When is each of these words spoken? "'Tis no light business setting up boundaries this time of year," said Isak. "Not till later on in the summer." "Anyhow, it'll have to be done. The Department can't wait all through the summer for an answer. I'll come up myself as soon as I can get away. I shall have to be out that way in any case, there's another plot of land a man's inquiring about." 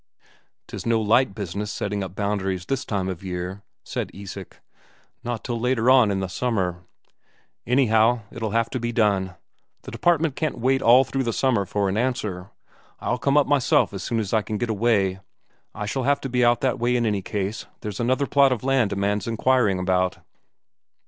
"'Tis 0.67 0.83
no 0.83 0.99
light 0.99 1.35
business 1.35 1.71
setting 1.71 2.03
up 2.03 2.15
boundaries 2.15 2.65
this 2.65 2.83
time 2.85 3.07
of 3.07 3.23
year," 3.23 3.61
said 3.83 4.09
Isak. 4.15 4.59
"Not 5.23 5.43
till 5.43 5.59
later 5.59 5.91
on 5.91 6.09
in 6.09 6.21
the 6.21 6.27
summer." 6.27 6.81
"Anyhow, 7.67 8.21
it'll 8.31 8.49
have 8.49 8.71
to 8.71 8.79
be 8.79 8.91
done. 8.91 9.35
The 9.83 9.91
Department 9.91 10.35
can't 10.35 10.57
wait 10.57 10.81
all 10.81 11.03
through 11.03 11.21
the 11.21 11.31
summer 11.33 11.67
for 11.67 11.87
an 11.87 11.97
answer. 11.97 12.49
I'll 12.99 13.19
come 13.19 13.37
up 13.37 13.45
myself 13.45 13.93
as 13.93 14.01
soon 14.01 14.19
as 14.19 14.33
I 14.33 14.41
can 14.41 14.57
get 14.57 14.71
away. 14.71 15.19
I 15.75 15.85
shall 15.85 16.01
have 16.01 16.19
to 16.21 16.29
be 16.29 16.43
out 16.43 16.61
that 16.61 16.79
way 16.79 16.95
in 16.95 17.05
any 17.05 17.21
case, 17.21 17.67
there's 17.81 17.99
another 17.99 18.25
plot 18.25 18.51
of 18.51 18.63
land 18.63 18.91
a 18.91 18.95
man's 18.95 19.27
inquiring 19.27 19.77
about." 19.77 20.17